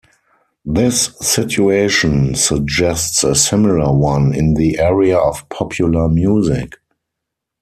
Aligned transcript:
This 0.65 1.15
situation 1.21 2.33
suggests 2.33 3.23
a 3.23 3.35
similar 3.35 3.95
one 3.95 4.33
in 4.33 4.55
the 4.55 4.79
area 4.79 5.15
of 5.15 5.47
popular 5.49 6.09
music. 6.09 6.77